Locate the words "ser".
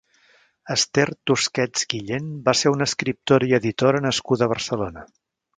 2.63-2.73